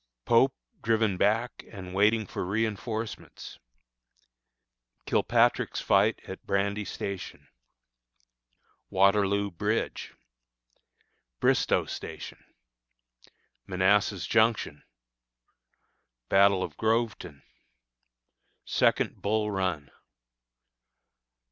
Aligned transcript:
Pope 0.25 0.55
driven 0.81 1.15
back 1.17 1.63
and 1.71 1.93
waiting 1.93 2.25
for 2.25 2.43
Reinforcements. 2.43 3.59
Kilpatrick's 5.05 5.79
Fight 5.79 6.19
at 6.27 6.43
Brandy 6.43 6.85
Station. 6.85 7.47
Waterloo 8.89 9.51
Bridge. 9.51 10.15
Bristoe 11.39 11.85
Station. 11.85 12.43
Manassas 13.67 14.25
Junction. 14.25 14.83
Battle 16.29 16.63
of 16.63 16.75
Groveton. 16.77 17.43
Second 18.65 19.21
Bull 19.21 19.51
Run. 19.51 19.91